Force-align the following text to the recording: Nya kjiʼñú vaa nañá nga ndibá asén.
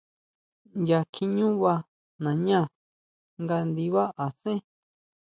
Nya 0.85 0.99
kjiʼñú 1.13 1.47
vaa 1.61 1.81
nañá 2.23 2.59
nga 3.41 3.55
ndibá 3.69 4.03
asén. 4.25 4.59